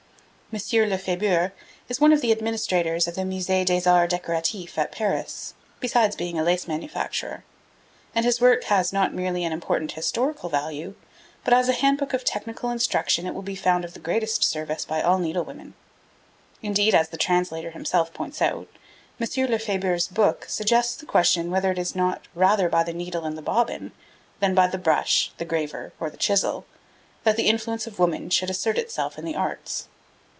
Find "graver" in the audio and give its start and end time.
25.45-25.93